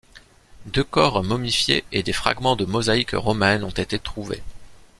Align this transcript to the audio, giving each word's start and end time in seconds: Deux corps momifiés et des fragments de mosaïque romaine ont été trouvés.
Deux 0.65 0.83
corps 0.83 1.23
momifiés 1.23 1.83
et 1.91 2.01
des 2.01 2.11
fragments 2.11 2.55
de 2.55 2.65
mosaïque 2.65 3.11
romaine 3.13 3.63
ont 3.63 3.69
été 3.69 3.99
trouvés. 3.99 4.41